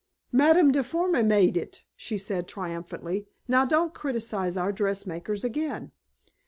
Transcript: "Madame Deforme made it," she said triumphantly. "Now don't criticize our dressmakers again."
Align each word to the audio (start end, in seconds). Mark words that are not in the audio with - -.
"Madame 0.31 0.71
Deforme 0.71 1.27
made 1.27 1.55
it," 1.55 1.83
she 1.95 2.17
said 2.17 2.47
triumphantly. 2.47 3.27
"Now 3.47 3.65
don't 3.65 3.93
criticize 3.93 4.57
our 4.57 4.71
dressmakers 4.71 5.43
again." 5.43 5.91